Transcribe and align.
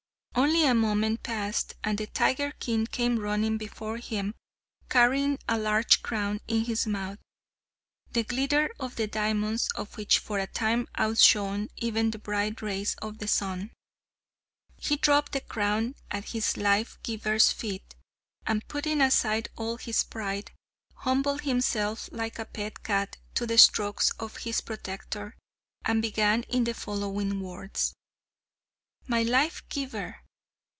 Only 0.33 0.65
a 0.65 0.73
moment 0.73 1.23
passed, 1.23 1.75
and 1.83 1.97
the 1.97 2.07
tiger 2.07 2.51
king 2.51 2.87
came 2.87 3.19
running 3.19 3.57
before 3.57 3.97
him 3.97 4.33
carrying 4.89 5.37
a 5.47 5.57
large 5.59 6.01
crown 6.01 6.39
in 6.47 6.63
his 6.63 6.87
mouth, 6.87 7.19
the 8.11 8.23
glitter 8.23 8.71
of 8.79 8.95
the 8.95 9.07
diamonds 9.07 9.67
of 9.75 9.97
which 9.97 10.19
for 10.19 10.39
a 10.39 10.47
time 10.47 10.87
outshone 10.97 11.67
even 11.75 12.11
the 12.11 12.17
bright 12.17 12.61
rays 12.61 12.95
of 13.01 13.17
the 13.17 13.27
sun. 13.27 13.71
He 14.77 14.95
dropped 14.95 15.33
the 15.33 15.41
crown 15.41 15.95
at 16.09 16.29
his 16.29 16.55
life 16.55 16.97
giver's 17.03 17.51
feet, 17.51 17.93
and, 18.47 18.67
putting 18.69 19.01
aside 19.01 19.49
all 19.57 19.77
his 19.77 20.01
pride, 20.03 20.51
humbled 20.95 21.41
himself 21.41 22.07
like 22.11 22.39
a 22.39 22.45
pet 22.45 22.83
cat 22.83 23.17
to 23.35 23.45
the 23.45 23.57
strokes 23.57 24.11
of 24.17 24.37
his 24.37 24.61
protector, 24.61 25.35
and 25.83 26.01
began 26.01 26.43
in 26.43 26.63
the 26.63 26.73
following 26.73 27.41
words: 27.41 27.93
"My 29.07 29.23
life 29.23 29.67
giver! 29.69 30.17